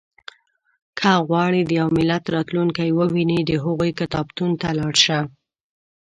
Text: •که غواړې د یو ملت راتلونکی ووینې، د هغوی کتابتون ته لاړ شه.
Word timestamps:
•که 0.99 1.11
غواړې 1.27 1.61
د 1.65 1.71
یو 1.79 1.87
ملت 1.97 2.23
راتلونکی 2.35 2.89
ووینې، 2.93 3.39
د 3.45 3.51
هغوی 3.63 3.91
کتابتون 3.99 4.51
ته 4.61 4.69
لاړ 4.79 4.93
شه. 5.05 5.19